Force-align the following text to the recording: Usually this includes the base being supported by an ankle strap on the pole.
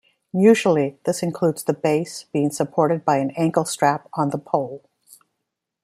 Usually 0.33 0.97
this 1.05 1.21
includes 1.21 1.63
the 1.63 1.75
base 1.75 2.23
being 2.23 2.49
supported 2.49 3.05
by 3.05 3.17
an 3.17 3.29
ankle 3.37 3.65
strap 3.65 4.09
on 4.15 4.31
the 4.31 4.39
pole. 4.39 4.89